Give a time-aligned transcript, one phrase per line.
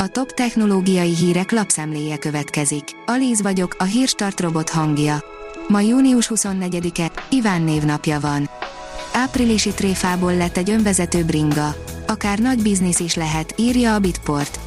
[0.00, 2.84] A top technológiai hírek lapszemléje következik.
[3.06, 5.24] Alíz vagyok, a hírstart robot hangja.
[5.68, 8.50] Ma június 24-e, Iván névnapja van.
[9.12, 11.74] Áprilisi tréfából lett egy önvezető bringa.
[12.06, 14.58] Akár nagy biznisz is lehet, írja a Bitport.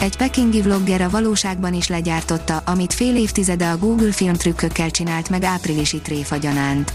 [0.00, 5.42] Egy pekingi vlogger a valóságban is legyártotta, amit fél évtizede a Google filmtrükkökkel csinált meg
[5.42, 6.92] áprilisi tréfa gyanánt.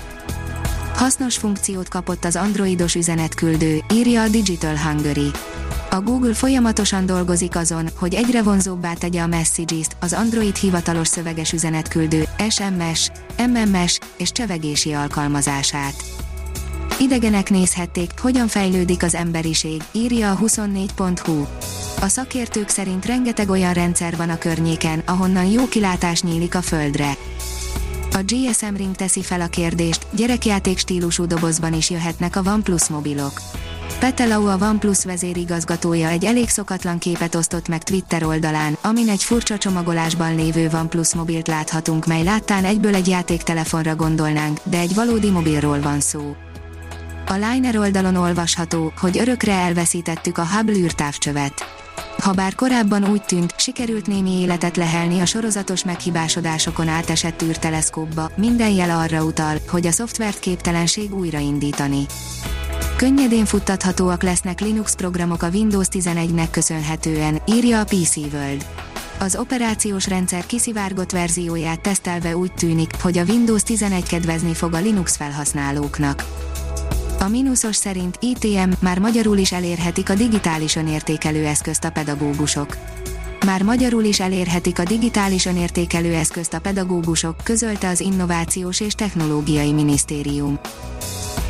[0.96, 5.32] Hasznos funkciót kapott az androidos üzenetküldő, írja a Digital Hungary.
[5.94, 11.52] A Google folyamatosan dolgozik azon, hogy egyre vonzóbbá tegye a Messages-t, az Android hivatalos szöveges
[11.52, 13.12] üzenetküldő, SMS,
[13.48, 15.94] MMS és csevegési alkalmazását.
[17.00, 21.46] Idegenek nézhették, hogyan fejlődik az emberiség, írja a 24.hu.
[22.02, 27.12] A szakértők szerint rengeteg olyan rendszer van a környéken, ahonnan jó kilátás nyílik a földre.
[28.12, 33.42] A GSM Ring teszi fel a kérdést, gyerekjáték stílusú dobozban is jöhetnek a OnePlus mobilok.
[34.02, 39.58] Petelau a OnePlus vezérigazgatója egy elég szokatlan képet osztott meg Twitter oldalán, amin egy furcsa
[39.58, 45.82] csomagolásban lévő OnePlus mobilt láthatunk, mely láttán egyből egy játéktelefonra gondolnánk, de egy valódi mobilról
[45.82, 46.36] van szó.
[47.28, 51.54] A Liner oldalon olvasható, hogy örökre elveszítettük a Hubble űrtávcsövet.
[52.18, 59.00] Habár korábban úgy tűnt, sikerült némi életet lehelni a sorozatos meghibásodásokon átesett űrteleszkópba, minden jel
[59.00, 62.06] arra utal, hogy a szoftvert képtelenség újraindítani.
[63.02, 68.66] Könnyedén futtathatóak lesznek Linux programok a Windows 11-nek köszönhetően, írja a PC World.
[69.20, 74.80] Az operációs rendszer kiszivárgott verzióját tesztelve úgy tűnik, hogy a Windows 11 kedvezni fog a
[74.80, 76.26] Linux felhasználóknak.
[77.20, 82.78] A mínuszos szerint ITM már magyarul is elérhetik a digitális önértékelő eszközt a pedagógusok.
[83.46, 89.72] Már magyarul is elérhetik a digitális önértékelő eszközt a pedagógusok, közölte az Innovációs és Technológiai
[89.72, 90.60] Minisztérium.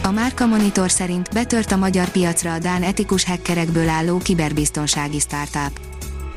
[0.04, 5.80] A Márka Monitor szerint betört a magyar piacra a Dán etikus hackerekből álló kiberbiztonsági startup.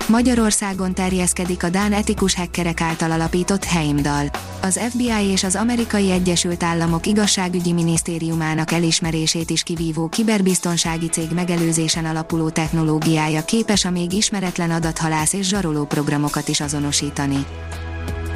[0.08, 4.26] Magyarországon terjeszkedik a Dán etikus hackerek által alapított Heimdall.
[4.62, 12.04] Az FBI és az Amerikai Egyesült Államok igazságügyi minisztériumának elismerését is kivívó kiberbiztonsági cég megelőzésen
[12.04, 17.46] alapuló technológiája képes a még ismeretlen adathalász és zsaroló programokat is azonosítani.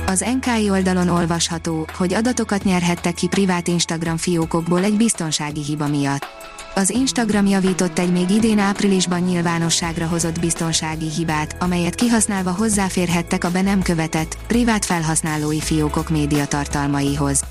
[0.08, 6.26] Az NKI oldalon olvasható, hogy adatokat nyerhettek ki privát Instagram fiókokból egy biztonsági hiba miatt.
[6.74, 13.50] Az Instagram javított egy még idén áprilisban nyilvánosságra hozott biztonsági hibát, amelyet kihasználva hozzáférhettek a
[13.50, 17.42] be nem követett, privát felhasználói fiókok médiatartalmaihoz.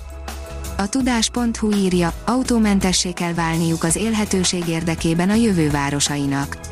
[0.78, 6.67] A tudás.hu írja, autómentessé kell válniuk az élhetőség érdekében a jövő városainak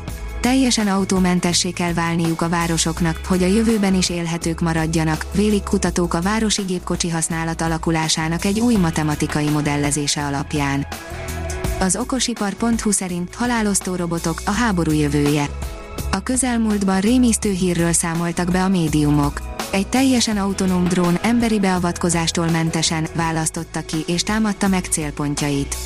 [0.46, 6.20] Teljesen autómentessé kell válniuk a városoknak, hogy a jövőben is élhetők maradjanak, vélik kutatók a
[6.20, 10.86] városi gépkocsi használat alakulásának egy új matematikai modellezése alapján.
[11.80, 15.46] Az okosipar.hu szerint halálosztó robotok a háború jövője.
[16.12, 19.40] A közelmúltban rémisztő hírről számoltak be a médiumok.
[19.70, 25.76] Egy teljesen autonóm drón emberi beavatkozástól mentesen választotta ki és támadta meg célpontjait.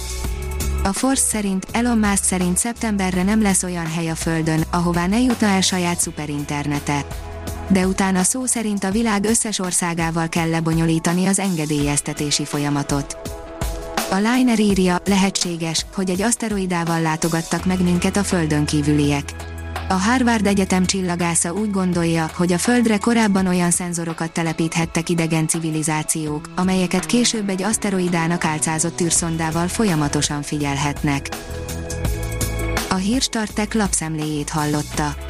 [0.83, 5.21] A Force szerint, Elon Musk szerint szeptemberre nem lesz olyan hely a Földön, ahová ne
[5.21, 7.07] jutna el saját szuperdinternete.
[7.69, 13.19] De utána szó szerint a világ összes országával kell lebonyolítani az engedélyeztetési folyamatot.
[14.11, 19.50] A Liner írja, lehetséges, hogy egy aszteroidával látogattak meg minket a Földön kívüliek.
[19.91, 26.51] A Harvard Egyetem csillagásza úgy gondolja, hogy a Földre korábban olyan szenzorokat telepíthettek idegen civilizációk,
[26.57, 31.29] amelyeket később egy aszteroidának álcázott űrszondával folyamatosan figyelhetnek.
[32.89, 35.30] A Hírstartek lapszemléjét hallotta.